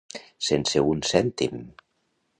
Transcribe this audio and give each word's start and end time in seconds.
Sense 0.47 0.81
un 0.93 1.05
cèntim. 1.11 1.63